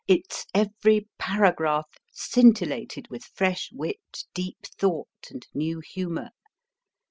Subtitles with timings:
[0.07, 6.31] Its every paragraph scintillated with fresh wit, deep thought, and new humour.